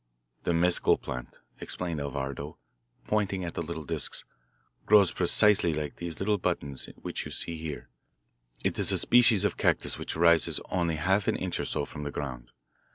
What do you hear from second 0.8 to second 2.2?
plant," explained